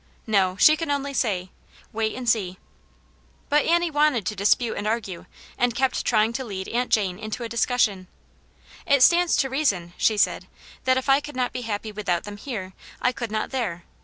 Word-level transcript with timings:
No; 0.25 0.57
she 0.57 0.75
can 0.75 0.89
only 0.89 1.13
say," 1.13 1.51
Wait, 1.93 2.15
and 2.15 2.27
see 2.27 2.53
1" 2.53 2.57
But 3.49 3.65
Annie 3.67 3.91
wanted 3.91 4.25
to 4.25 4.35
dispute 4.35 4.73
and 4.73 4.87
argue, 4.87 5.27
and 5.59 5.75
kept 5.75 6.03
trying 6.05 6.33
to 6.33 6.43
lead 6.43 6.67
Aunt 6.69 6.89
Jane 6.89 7.19
into 7.19 7.43
a 7.43 7.47
discussion." 7.47 8.07
It 8.93 9.03
stands 9.03 9.35
to 9.35 9.47
reason," 9.51 9.93
she 9.97 10.17
said," 10.17 10.47
that 10.85 10.97
if 10.97 11.07
I 11.07 11.19
could 11.19 11.35
not 11.35 11.53
be 11.53 11.61
happy 11.61 11.91
without 11.91 12.23
them 12.23 12.37
here, 12.37 12.73
I 12.99 13.11
could 13.11 13.31
not 13.31 13.51
there. 13.51 13.83